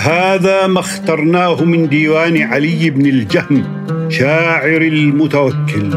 هذا 0.00 0.66
ما 0.66 0.80
اخترناه 0.80 1.64
من 1.64 1.88
ديوان 1.88 2.42
علي 2.42 2.90
بن 2.90 3.06
الجهم 3.06 3.64
شاعر 4.08 4.82
المتوكل. 4.82 5.90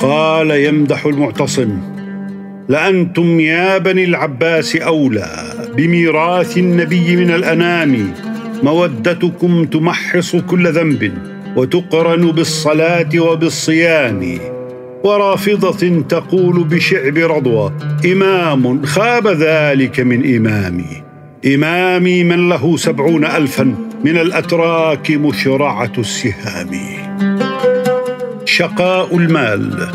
قال 0.00 0.50
يمدح 0.50 1.06
المعتصم 1.06 1.78
لأنتم 2.68 3.40
يا 3.40 3.78
بني 3.78 4.04
العباس 4.04 4.76
أولى 4.76 5.30
بميراث 5.76 6.58
النبي 6.58 7.16
من 7.16 7.30
الأنام. 7.30 8.12
مودتكم 8.62 9.64
تمحص 9.64 10.36
كل 10.36 10.72
ذنب 10.72 11.12
وتقرن 11.56 12.30
بالصلاة 12.30 13.18
وبالصيام. 13.18 14.38
ورافضة 15.04 16.02
تقول 16.08 16.64
بشعب 16.64 17.16
رضوى 17.16 17.72
إمام 18.12 18.84
خاب 18.84 19.28
ذلك 19.28 20.00
من 20.00 20.36
إمامي. 20.36 21.07
إمامي 21.46 22.24
من 22.24 22.48
له 22.48 22.76
سبعون 22.76 23.24
ألفا 23.24 23.74
من 24.04 24.18
الأتراك 24.18 25.10
مشرعة 25.10 25.92
السهام. 25.98 26.70
شقاء 28.44 29.16
المال 29.16 29.88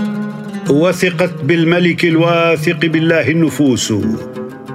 وثقت 0.69 1.43
بالملك 1.43 2.05
الواثق 2.05 2.85
بالله 2.85 3.29
النفوس. 3.29 3.93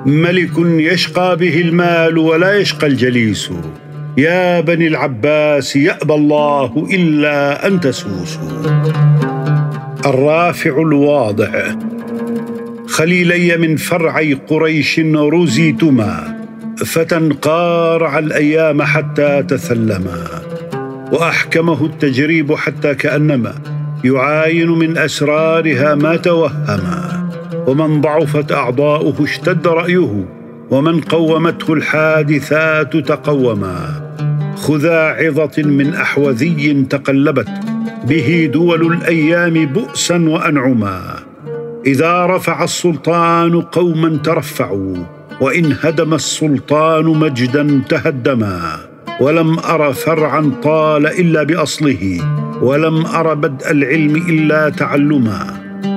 ملك 0.07 0.53
يشقى 0.59 1.37
به 1.37 1.61
المال 1.61 2.19
ولا 2.19 2.59
يشقى 2.59 2.87
الجليس. 2.87 3.51
يا 4.19 4.61
بني 4.61 4.87
العباس 4.87 5.77
يأبى 5.77 6.15
الله 6.15 6.87
إلا 6.93 7.67
أن 7.67 7.81
تسوسوا 7.81 8.83
الرافع 10.07 10.83
الواضع 10.83 11.51
خليلي 12.89 13.57
من 13.57 13.77
فرعي 13.77 14.35
قريش 14.35 15.01
رزيتما. 15.15 16.38
فتنقارع 16.85 18.19
الأيام 18.19 18.83
حتى 18.83 19.43
تثلما 19.43 20.25
وأحكمه 21.13 21.85
التجريب 21.85 22.55
حتى 22.55 22.95
كأنما 22.95 23.55
يعاين 24.05 24.71
من 24.71 24.99
أسرارها 24.99 25.95
ما 25.95 26.17
توهما 26.17 27.29
ومن 27.67 28.01
ضعفت 28.01 28.53
أعضاؤه 28.53 29.25
اشتد 29.25 29.67
رأيه 29.67 30.25
ومن 30.71 31.01
قومته 31.01 31.73
الحادثات 31.73 32.97
تقوما. 32.97 33.79
خذاعظة 34.57 35.63
من 35.63 35.95
أحوذي 35.95 36.87
تقلبت 36.91 37.49
به 38.09 38.51
دول 38.53 38.93
الأيام 38.93 39.67
بؤسا 39.67 40.29
وأنعما. 40.29 41.01
إذا 41.87 42.27
رفع 42.27 42.65
السلطان 42.65 43.61
قوما 43.61 44.17
ترفعوا 44.17 45.18
وإن 45.41 45.77
هدم 45.83 46.15
السلطان 46.15 47.05
مجدا 47.05 47.83
تهدما 47.89 48.77
ولم 49.21 49.59
أر 49.59 49.93
فرعا 49.93 50.53
طال 50.63 51.07
إلا 51.07 51.43
بأصله 51.43 52.21
ولم 52.63 53.07
أر 53.07 53.35
بدء 53.35 53.71
العلم 53.71 54.17
إلا 54.17 54.69
تعلما 54.69 55.47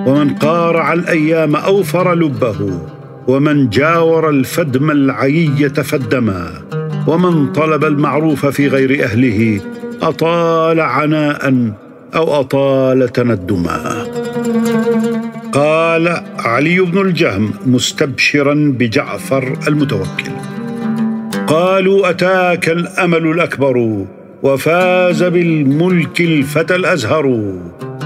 ومن 0.07 0.29
قارع 0.33 0.93
الأيام 0.93 1.55
أوفر 1.55 2.13
لبه 2.13 2.79
ومن 3.27 3.69
جاور 3.69 4.29
الفدم 4.29 4.91
العيي 4.91 5.69
فدما 5.69 6.51
ومن 7.07 7.51
طلب 7.51 7.85
المعروف 7.85 8.45
في 8.45 8.67
غير 8.67 9.03
أهله 9.03 9.61
أطال 10.01 10.79
عناء 10.79 11.71
أو 12.15 12.39
أطال 12.39 13.09
تندما 13.09 14.05
قال 15.51 16.23
علي 16.39 16.79
بن 16.79 17.01
الجهم 17.01 17.53
مستبشرا 17.65 18.53
بجعفر 18.79 19.57
المتوكل. 19.67 20.31
قالوا 21.47 22.09
أتاك 22.09 22.69
الأمل 22.69 23.27
الأكبر 23.27 24.05
وفاز 24.43 25.23
بالملك 25.23 26.21
الفتى 26.21 26.75
الأزهر 26.75 27.25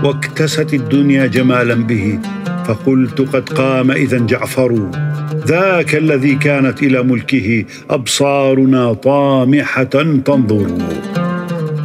واكتست 0.04 0.74
الدنيا 0.74 1.26
جمالا 1.26 1.76
به 1.76 2.20
فقلت 2.66 3.22
قد 3.22 3.50
قام 3.50 3.92
اذا 3.92 4.18
جعفر. 4.18 4.90
ذاك 5.48 5.96
الذي 5.96 6.36
كانت 6.36 6.84
إلى 6.84 7.04
ملكه 7.04 7.66
أبصارنا 7.90 8.94
طامحة 8.94 9.84
تنظر. 9.84 10.68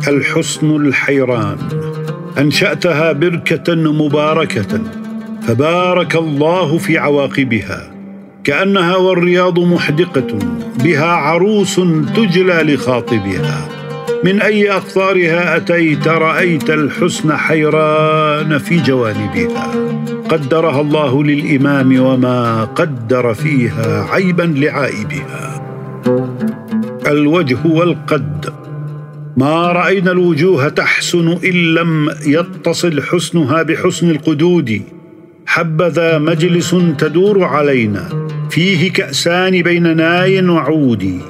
الحسن 0.08 0.76
الحيران 0.76 1.56
أنشأتها 2.38 3.12
بركة 3.12 3.74
مباركة. 3.74 4.99
فبارك 5.42 6.16
الله 6.16 6.78
في 6.78 6.98
عواقبها. 6.98 7.90
كأنها 8.44 8.96
والرياض 8.96 9.58
محدقة 9.58 10.38
بها 10.84 11.06
عروس 11.06 11.80
تجلى 12.16 12.74
لخاطبها. 12.74 13.68
من 14.24 14.42
أي 14.42 14.72
أقطارها 14.72 15.56
أتيت 15.56 16.08
رأيت 16.08 16.70
الحسن 16.70 17.36
حيران 17.36 18.58
في 18.58 18.82
جوانبها. 18.82 19.70
قدرها 20.28 20.80
الله 20.80 21.24
للإمام 21.24 22.00
وما 22.00 22.64
قدر 22.64 23.34
فيها 23.34 24.06
عيبا 24.10 24.54
لعائبها. 24.56 25.62
الوجه 27.06 27.58
والقد. 27.64 28.52
ما 29.36 29.72
رأينا 29.72 30.12
الوجوه 30.12 30.68
تحسن 30.68 31.38
إن 31.44 31.74
لم 31.74 32.10
يتصل 32.26 33.02
حسنها 33.02 33.62
بحسن 33.62 34.10
القدود. 34.10 34.82
حبذا 35.50 36.18
مجلس 36.18 36.76
تدور 36.98 37.44
علينا. 37.44 38.08
فيه 38.50 38.92
كأسان 38.92 39.62
بين 39.62 39.96
ناي 39.96 40.48
وعود. 40.48 41.20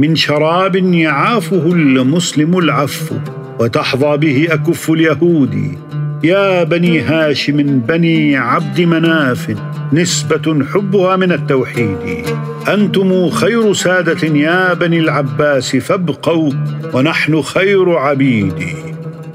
من 0.00 0.16
شراب 0.16 0.76
يعافه 0.76 1.72
المسلم 1.72 2.58
العفو 2.58 3.14
وتحظى 3.60 4.16
به 4.16 4.46
أكف 4.50 4.90
اليهود. 4.90 5.78
يا 6.24 6.64
بني 6.64 7.00
هاشم 7.00 7.78
بني 7.78 8.36
عبد 8.36 8.80
مناف 8.80 9.56
نسبة 9.92 10.64
حبها 10.74 11.16
من 11.16 11.32
التوحيد. 11.32 11.98
أنتم 12.68 13.28
خير 13.30 13.72
سادة 13.72 14.26
يا 14.28 14.74
بني 14.74 14.98
العباس 14.98 15.76
فابقوا 15.76 16.52
ونحن 16.92 17.42
خير 17.42 17.90
عبيد. 17.90 18.54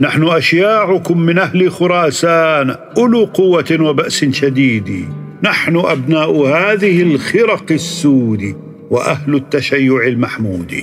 نحن 0.01 0.23
أشياعكم 0.23 1.21
من 1.21 1.37
أهل 1.37 1.71
خراسان 1.71 2.75
أولو 2.97 3.25
قوة 3.25 3.77
وبأس 3.79 4.25
شديد. 4.25 5.05
نحن 5.43 5.77
أبناء 5.77 6.47
هذه 6.47 7.01
الخرق 7.01 7.71
السود 7.71 8.55
وأهل 8.89 9.35
التشيع 9.35 10.07
المحمود. 10.07 10.75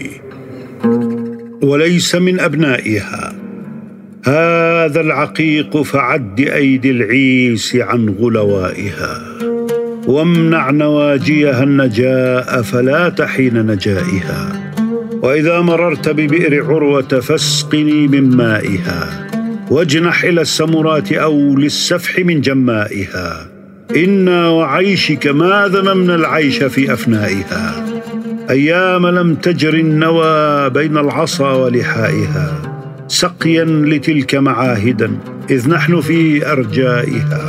وليس 1.62 2.14
من 2.14 2.40
أبنائها. 2.40 3.34
هذا 4.24 5.00
العقيق 5.00 5.82
فعد 5.82 6.40
ايدي 6.40 6.90
العيس 6.90 7.76
عن 7.76 8.08
غلوائها. 8.08 9.22
وامنع 10.06 10.70
نواجيها 10.70 11.62
النجاء 11.62 12.62
فلا 12.62 13.08
تحين 13.08 13.66
نجائها. 13.66 14.65
وإذا 15.26 15.60
مررت 15.60 16.08
ببئر 16.08 16.64
عروة 16.64 17.20
فاسقني 17.20 18.08
من 18.08 18.36
مائها 18.36 19.26
واجنح 19.70 20.24
إلى 20.24 20.40
السمرات 20.40 21.12
أو 21.12 21.56
للسفح 21.56 22.18
من 22.18 22.40
جمائها. 22.40 23.48
إنا 23.96 24.48
وعيشك 24.48 25.26
ما 25.26 25.68
ذممنا 25.68 26.14
العيش 26.14 26.62
في 26.62 26.92
أفنائها. 26.92 27.86
أيام 28.50 29.06
لم 29.06 29.34
تجر 29.34 29.74
النوى 29.74 30.70
بين 30.70 30.98
العصا 30.98 31.52
ولحائها. 31.52 32.62
سقيا 33.08 33.64
لتلك 33.64 34.34
معاهدا 34.34 35.10
إذ 35.50 35.70
نحن 35.70 36.00
في 36.00 36.52
أرجائها. 36.52 37.44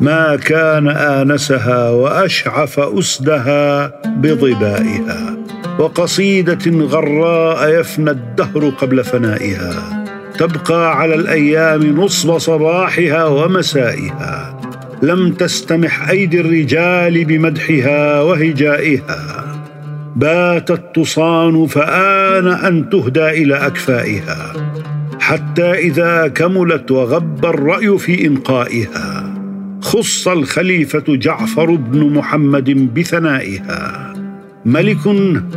ما 0.00 0.36
كان 0.36 0.88
آنسها 0.88 1.90
وأشعف 1.90 2.80
أسدها 2.80 3.92
بظبائها 4.16 5.43
وقصيدة 5.78 6.86
غراء 6.86 7.80
يفنى 7.80 8.10
الدهر 8.10 8.68
قبل 8.68 9.04
فنائها. 9.04 10.04
تبقى 10.38 10.98
على 10.98 11.14
الأيام 11.14 12.00
نصب 12.00 12.38
صباحها 12.38 13.24
ومسائها. 13.24 14.60
لم 15.02 15.32
تستمح 15.32 16.08
أيدي 16.08 16.40
الرجال 16.40 17.24
بمدحها 17.24 18.22
وهجائها. 18.22 19.44
باتت 20.16 20.82
تصان 20.94 21.66
فآن 21.66 22.48
أن 22.48 22.90
تهدى 22.90 23.30
إلى 23.30 23.54
أكفائها. 23.54 24.52
حتى 25.20 25.72
إذا 25.72 26.28
كملت 26.28 26.90
وغب 26.90 27.46
الرأي 27.46 27.98
في 27.98 28.26
إنقائها. 28.26 29.34
خص 29.80 30.28
الخليفة 30.28 31.04
جعفر 31.08 31.70
بن 31.70 32.12
محمد 32.12 32.94
بثنائها. 32.94 34.13
ملك 34.66 34.98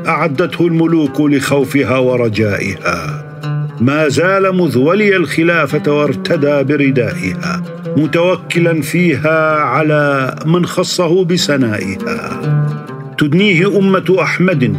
أعدته 0.07 0.67
الملوك 0.67 1.21
لخوفها 1.21 1.97
ورجائها. 1.97 3.23
ما 3.81 4.07
زال 4.07 4.55
مذ 4.55 4.77
ولي 4.77 5.15
الخلافة 5.15 5.91
وارتدى 5.91 6.63
بردائها 6.63 7.63
متوكلا 7.97 8.81
فيها 8.81 9.59
على 9.59 10.35
من 10.45 10.65
خصه 10.65 11.25
بسنائها. 11.25 12.41
تدنيه 13.17 13.77
أمة 13.77 14.15
أحمد 14.21 14.77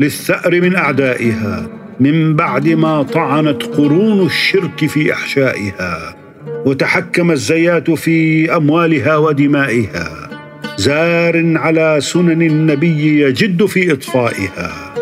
للثأر 0.00 0.60
من 0.60 0.76
أعدائها 0.76 1.66
من 2.00 2.36
بعد 2.36 2.68
ما 2.68 3.02
طعنت 3.02 3.62
قرون 3.62 4.26
الشرك 4.26 4.86
في 4.86 5.12
أحشائها 5.12 6.16
وتحكم 6.66 7.30
الزيات 7.30 7.90
في 7.90 8.56
أموالها 8.56 9.16
ودمائها. 9.16 10.23
زار 10.76 11.58
على 11.58 11.96
سنن 12.00 12.42
النبي 12.42 13.20
يجد 13.20 13.66
في 13.66 13.92
إطفائها 13.92 14.94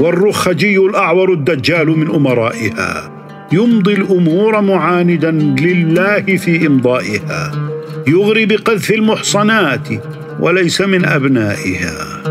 والرخجي 0.00 0.78
الأعور 0.78 1.32
الدجال 1.32 1.86
من 1.98 2.14
أمرائها 2.14 3.10
يمضي 3.52 3.94
الأمور 3.94 4.60
معاندا 4.60 5.30
لله 5.30 6.20
في 6.36 6.66
إمضائها 6.66 7.52
يغري 8.06 8.46
بقذف 8.46 8.90
المحصنات 8.90 9.88
وليس 10.40 10.80
من 10.80 11.04
أبنائها. 11.04 12.22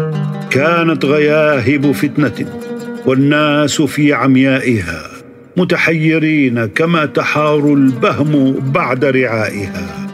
كانت 0.50 1.06
غياهب 1.06 1.92
فتنة 1.92 2.46
والناس 3.06 3.82
في 3.82 4.14
عميائها 4.14 5.04
متحيرين 5.58 6.66
كما 6.66 7.06
تحار 7.06 7.74
البهم 7.74 8.54
بعد 8.74 9.06
رعائها. 9.06 10.09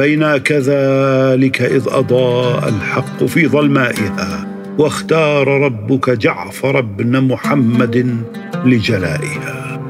بين 0.00 0.36
كذلك 0.36 1.62
إذ 1.62 1.84
أضاء 1.88 2.68
الحق 2.68 3.24
في 3.24 3.48
ظلمائها 3.48 4.46
واختار 4.78 5.48
ربك 5.48 6.10
جعفر 6.10 6.80
بن 6.80 7.20
محمد 7.20 8.16
لجلائها. 8.64 9.80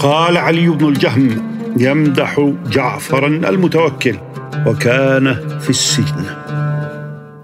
قال 0.00 0.36
علي 0.36 0.68
بن 0.68 0.88
الجهم 0.88 1.28
يمدح 1.76 2.52
جعفرا 2.70 3.26
المتوكل 3.28 4.16
وكان 4.66 5.36
في 5.60 5.70
السجن. 5.70 6.24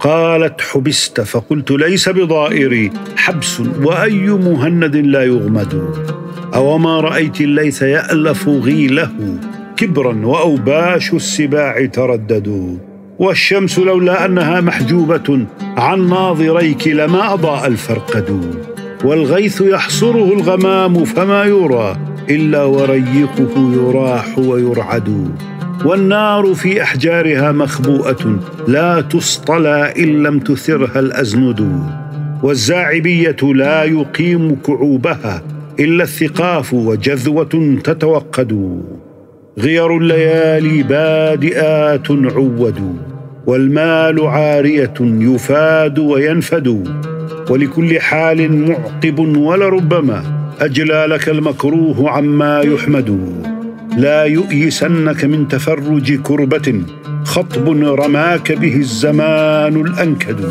قالت 0.00 0.60
حبست 0.60 1.20
فقلت 1.20 1.70
ليس 1.70 2.08
بضائري 2.08 2.90
حبس 3.16 3.60
وأي 3.60 4.28
مهند 4.28 4.96
لا 4.96 5.24
يغمد. 5.24 5.94
اوما 6.54 7.00
رأيت 7.00 7.40
الليث 7.40 7.82
يألف 7.82 8.48
غيله 8.48 9.10
كبرا 9.76 10.26
وأوباش 10.26 11.12
السباع 11.14 11.86
ترددوا 11.86 12.76
والشمس 13.18 13.78
لولا 13.78 14.24
أنها 14.24 14.60
محجوبة 14.60 15.46
عن 15.76 16.08
ناظريك 16.08 16.88
لما 16.88 17.34
أضاء 17.34 17.66
الفرقد 17.66 18.56
والغيث 19.04 19.60
يحصره 19.60 20.32
الغمام 20.32 21.04
فما 21.04 21.44
يرى 21.44 21.96
إلا 22.30 22.64
وريقه 22.64 23.72
يراح 23.74 24.38
ويرعد. 24.38 25.30
والنار 25.84 26.54
في 26.54 26.82
أحجارها 26.82 27.52
مخبوءة 27.52 28.38
لا 28.68 29.00
تصطلى 29.00 29.94
إن 29.98 30.22
لم 30.22 30.38
تثرها 30.38 31.00
الأزند. 31.00 31.82
والزاعبية 32.42 33.36
لا 33.42 33.84
يقيم 33.84 34.56
كعوبها 34.66 35.42
إلا 35.80 36.02
الثقاف 36.02 36.74
وجذوة 36.74 37.78
تتوقد. 37.84 38.82
غير 39.58 39.96
الليالي 39.96 40.82
بادئات 40.82 42.10
عودوا 42.10 42.92
والمال 43.46 44.26
عارية 44.26 44.94
يفاد 45.00 45.98
وينفد 45.98 46.84
ولكل 47.50 48.00
حال 48.00 48.68
معقب 48.68 49.18
ولربما 49.18 50.22
أجلى 50.60 51.06
لك 51.08 51.28
المكروه 51.28 52.10
عما 52.10 52.60
يحمد. 52.60 53.32
لا 53.96 54.24
يؤيسنك 54.24 55.24
من 55.24 55.48
تفرج 55.48 56.20
كربة 56.20 56.82
خطب 57.24 57.68
رماك 57.82 58.52
به 58.52 58.76
الزمان 58.76 59.80
الأنكد. 59.80 60.50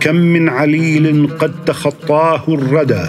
كم 0.00 0.16
من 0.16 0.48
عليل 0.48 1.28
قد 1.38 1.52
تخطاه 1.66 2.42
الردى 2.48 3.04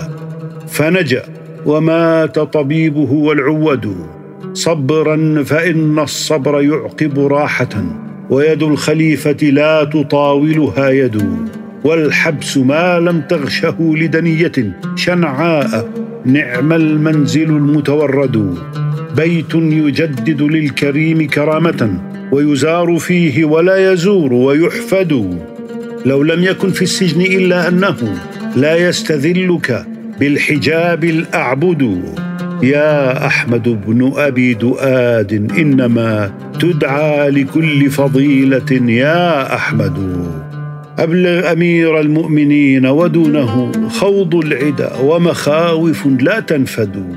فنجأ 0.68 1.24
ومات 1.66 2.40
طبيبه 2.40 3.12
والعود. 3.12 4.17
صبرا 4.58 5.44
فإن 5.44 6.00
الصبر 6.00 6.62
يعقب 6.62 7.20
راحة 7.20 7.70
ويد 8.30 8.64
الخليفة 8.64 9.38
لا 9.44 9.84
تطاولها 9.84 10.90
يد 10.90 11.24
والحبس 11.84 12.58
ما 12.58 13.00
لم 13.00 13.22
تغشه 13.22 13.76
لدنية 13.80 14.52
شنعاء 14.96 15.90
نعم 16.26 16.74
المنزل 16.74 17.44
المتورد. 17.44 18.56
بيت 19.16 19.56
يجدد 19.56 20.42
للكريم 20.42 21.28
كرامة 21.28 22.00
ويزار 22.32 22.98
فيه 22.98 23.46
ولا 23.46 23.92
يزور 23.94 24.34
ويحفد. 24.34 25.40
لو 26.06 26.24
لم 26.24 26.44
يكن 26.44 26.72
في 26.72 26.82
السجن 26.82 27.22
إلا 27.22 27.68
أنه 27.68 27.98
لا 28.56 28.76
يستذلك 28.76 29.86
بالحجاب 30.20 31.04
الأعبد. 31.04 32.04
يا 32.64 33.26
أحمد 33.26 33.86
بن 33.88 34.14
أبي 34.18 34.54
دؤاد 34.54 35.52
إنما 35.58 36.32
تدعى 36.60 37.30
لكل 37.30 37.90
فضيلة 37.90 38.72
يا 38.92 39.56
أحمد. 39.56 40.26
أبلغ 41.00 41.52
أمير 41.52 42.00
المؤمنين 42.00 42.86
ودونه 42.86 43.72
خوض 43.90 44.36
العدا 44.36 44.94
ومخاوف 45.04 46.08
لا 46.20 46.40
تنفد. 46.40 47.16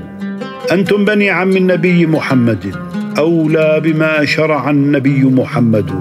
أنتم 0.71 1.05
بني 1.05 1.29
عم 1.29 1.57
النبي 1.57 2.05
محمد 2.05 2.75
أولى 3.17 3.81
بما 3.83 4.25
شرع 4.25 4.69
النبي 4.69 5.23
محمد. 5.23 5.91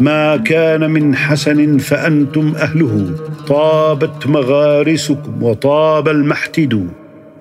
ما 0.00 0.36
كان 0.36 0.90
من 0.90 1.16
حسن 1.16 1.78
فأنتم 1.78 2.52
أهله 2.56 3.10
طابت 3.46 4.26
مغارسكم 4.26 5.42
وطاب 5.42 6.08
المحتد. 6.08 6.88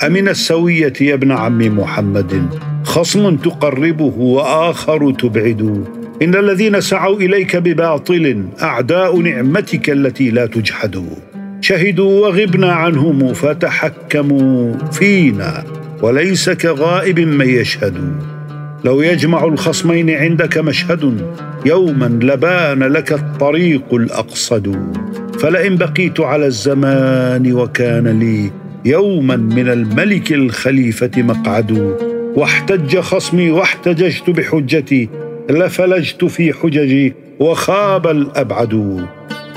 أمن 0.05 0.27
السوية 0.27 0.93
يا 1.01 1.13
ابن 1.13 1.31
عم 1.31 1.79
محمد؟ 1.79 2.49
خصم 2.83 3.35
تقربه 3.35 4.13
وآخر 4.17 5.11
تبعد. 5.11 5.83
إن 6.21 6.35
الذين 6.35 6.81
سعوا 6.81 7.15
إليك 7.15 7.55
بباطل 7.55 8.45
أعداء 8.61 9.17
نعمتك 9.17 9.89
التي 9.89 10.29
لا 10.29 10.45
تجحد. 10.45 11.05
شهدوا 11.61 12.27
وغبنا 12.27 12.71
عنهم 12.71 13.33
فتحكموا 13.33 14.73
فينا 14.91 15.63
وليس 16.01 16.49
كغائب 16.49 17.19
من 17.19 17.49
يشهد. 17.49 17.97
لو 18.85 19.01
يجمع 19.01 19.45
الخصمين 19.45 20.09
عندك 20.09 20.57
مشهد 20.57 21.21
يوما 21.65 22.05
لبان 22.05 22.83
لك 22.83 23.13
الطريق 23.13 23.93
الأقصد. 23.93 24.75
فلئن 25.39 25.75
بقيت 25.75 26.19
على 26.19 26.45
الزمان 26.45 27.53
وكان 27.53 28.19
لي 28.19 28.51
يوما 28.87 29.35
من 29.35 29.69
الملك 29.69 30.33
الخليفة 30.33 31.11
مقعد 31.17 31.71
واحتج 32.35 32.99
خصمي 32.99 33.51
واحتججت 33.51 34.29
بحجتي 34.29 35.09
لفلجت 35.49 36.25
في 36.25 36.53
حججي 36.53 37.13
وخاب 37.39 38.07
الأبعد. 38.07 38.73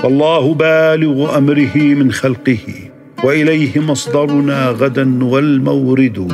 والله 0.03 0.53
بالغ 0.53 1.37
أمره 1.37 1.77
من 1.77 2.11
خلقه 2.11 2.57
وإليه 3.23 3.79
مصدرنا 3.79 4.67
غدا 4.69 5.23
والمورد. 5.23 6.31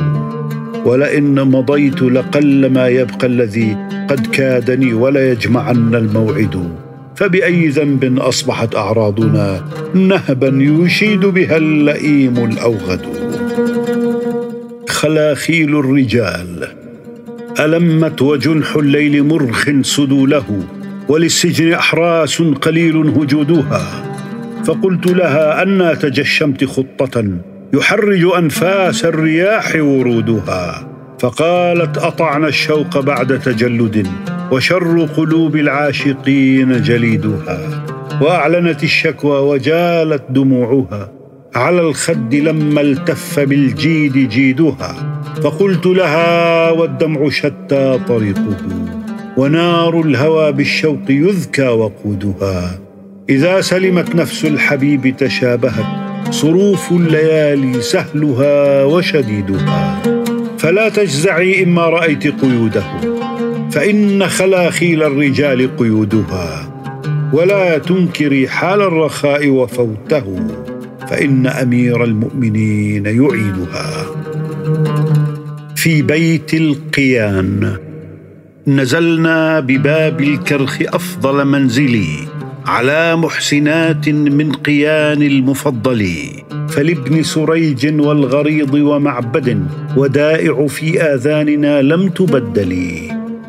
ولئن 0.84 1.34
مضيت 1.34 2.02
لقل 2.02 2.70
ما 2.70 2.88
يبقى 2.88 3.26
الذي 3.26 3.76
قد 4.10 4.26
كادني 4.26 4.92
ولا 4.94 5.32
يجمعن 5.32 5.94
الموعد. 5.94 6.87
فبأي 7.18 7.68
ذنب 7.68 8.18
أصبحت 8.18 8.74
أعراضنا 8.76 9.64
نهبا 9.94 10.52
يشيد 10.62 11.20
بها 11.20 11.56
اللئيم 11.56 12.44
الأوغد. 12.44 13.00
خلاخيل 14.88 15.78
الرجال 15.78 16.68
ألمت 17.60 18.22
وجنح 18.22 18.76
الليل 18.76 19.24
مرخ 19.24 19.68
سدوله 19.82 20.62
وللسجن 21.08 21.72
أحراس 21.72 22.42
قليل 22.42 22.96
هجودها. 22.96 24.04
فقلت 24.64 25.06
لها 25.06 25.62
أنا 25.62 25.94
تجشمت 25.94 26.64
خطة 26.64 27.24
يحرج 27.74 28.24
أنفاس 28.38 29.04
الرياح 29.04 29.76
ورودها. 29.76 30.88
فقالت 31.18 31.98
أطعنا 31.98 32.48
الشوق 32.48 33.00
بعد 33.00 33.38
تجلد. 33.38 34.08
وشر 34.52 35.08
قلوب 35.16 35.56
العاشقين 35.56 36.82
جليدها 36.82 37.84
وأعلنت 38.20 38.82
الشكوى 38.84 39.38
وجالت 39.38 40.22
دموعها 40.30 41.12
على 41.54 41.80
الخد 41.80 42.34
لما 42.34 42.80
التف 42.80 43.40
بالجيد 43.40 44.28
جيدها 44.28 45.22
فقلت 45.42 45.86
لها 45.86 46.70
والدمع 46.70 47.28
شتى 47.28 48.00
طريقه 48.08 48.56
ونار 49.36 50.00
الهوى 50.00 50.52
بالشوق 50.52 51.10
يذكى 51.10 51.68
وقودها. 51.68 52.78
إذا 53.30 53.60
سلمت 53.60 54.14
نفس 54.14 54.44
الحبيب 54.44 55.16
تشابهت 55.16 55.86
صروف 56.30 56.92
الليالي 56.92 57.80
سهلها 57.80 58.84
وشديدها. 58.84 60.02
فلا 60.58 60.88
تجزعي 60.88 61.64
إما 61.64 61.82
رأيت 61.82 62.42
قيوده 62.42 62.82
فإن 63.70 64.28
خلاخيل 64.28 65.02
الرجال 65.02 65.76
قيودها 65.76 66.74
ولا 67.32 67.78
تنكري 67.78 68.48
حال 68.48 68.82
الرخاء 68.82 69.48
وفوته 69.48 70.46
فإن 71.08 71.46
أمير 71.46 72.04
المؤمنين 72.04 73.06
يعيدها 73.06 74.06
في 75.76 76.02
بيت 76.02 76.54
القيان 76.54 77.76
نزلنا 78.66 79.60
بباب 79.60 80.20
الكرخ 80.20 80.78
أفضل 80.82 81.44
منزلي 81.44 82.06
على 82.66 83.16
محسنات 83.16 84.08
من 84.08 84.52
قيان 84.52 85.22
المفضل 85.22 86.08
فلابن 86.68 87.22
سريج 87.22 88.00
والغريض 88.00 88.74
ومعبد 88.74 89.66
ودائع 89.96 90.66
في 90.66 91.02
آذاننا 91.02 91.82
لم 91.82 92.08
تبدل 92.08 92.92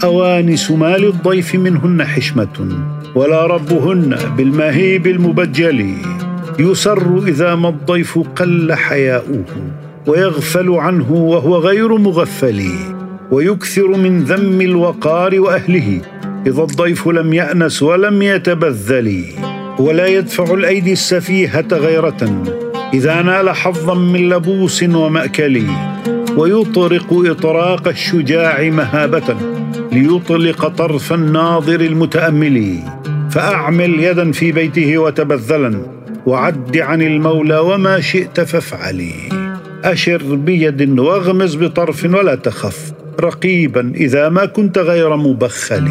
اوانس 0.03 0.72
ما 0.72 0.98
للضيف 0.98 1.56
منهن 1.56 2.03
حشمة 2.03 2.84
ولا 3.15 3.46
ربهن 3.46 4.18
بالمهيب 4.38 5.08
المبجل. 5.08 5.94
يسر 6.60 7.24
إذا 7.27 7.56
ما 7.56 7.70
الضيف 7.70 8.20
قل 8.36 8.74
حياؤه 8.74 9.46
ويغفل 10.08 10.70
عنه 10.70 11.12
وهو 11.12 11.58
غير 11.58 11.98
مغفل. 11.98 12.62
ويكثر 13.32 13.88
من 13.88 14.24
ذم 14.24 14.62
الوقار 14.62 15.39
وأهله 15.39 16.01
إذا 16.48 16.62
الضيف 16.62 17.08
لم 17.08 17.34
يأنس 17.34 17.84
ولم 17.84 18.22
يتبذل. 18.22 19.25
ولا 19.79 20.08
يدفع 20.08 20.53
الايدي 20.53 20.91
السفيهة 20.94 21.68
غيرة 21.72 22.44
إذا 22.94 23.22
نال 23.22 23.50
حظا 23.50 23.94
من 23.94 24.29
لبوس 24.29 24.84
ومأكل. 24.84 25.62
ويطرق 26.38 27.07
إطراق 27.13 27.88
الشجاع 27.88 28.69
مهابة 28.69 29.36
ليطلق 29.91 30.67
طرف 30.67 31.13
الناظر 31.13 31.81
المتأمل. 31.81 32.79
فأعمل 33.31 34.00
يدا 34.00 34.31
في 34.31 34.51
بيته 34.51 34.98
وتبذلا 34.98 35.81
وعد 36.25 36.77
عن 36.77 37.01
المولى 37.01 37.57
وما 37.57 38.00
شئت 38.00 38.41
فافعلي 38.41 39.13
أشر 39.83 40.36
بيد 40.36 41.00
واغمز 41.00 41.55
بطرف 41.55 42.05
ولا 42.05 42.36
تخف 42.36 42.91
رقيبا 43.21 43.91
إذا 43.95 44.29
ما 44.29 44.45
كنت 44.45 44.77
غير 44.77 45.15
مبخل. 45.17 45.89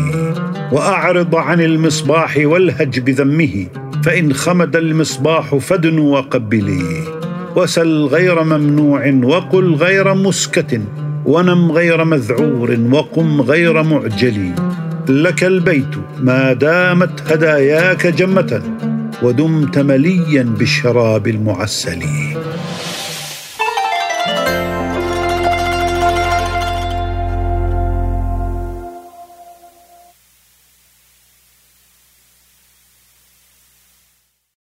وأعرض 0.72 1.34
عن 1.34 1.60
المصباح 1.60 2.36
والهج 2.36 3.00
بذمه 3.00 3.66
فإن 4.04 4.32
خمد 4.32 4.76
المصباح 4.76 5.54
فدن 5.54 5.98
وقبلي 5.98 7.17
وسل 7.58 8.04
غير 8.04 8.44
ممنوع 8.44 9.20
وقل 9.24 9.74
غير 9.74 10.14
مسكت 10.14 10.80
ونم 11.26 11.72
غير 11.72 12.04
مذعور 12.04 12.78
وقم 12.92 13.40
غير 13.40 13.82
معجل 13.82 14.52
لك 15.08 15.44
البيت 15.44 15.94
ما 16.18 16.52
دامت 16.52 17.32
هداياك 17.32 18.06
جمة 18.06 18.62
ودمت 19.22 19.78
مليا 19.78 20.42
بالشراب 20.42 21.28
المعسل 21.28 22.02